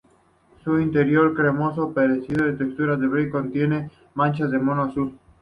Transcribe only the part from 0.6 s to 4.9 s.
Su interior cremoso, parecido en textura al Brie, contiene manchas de moho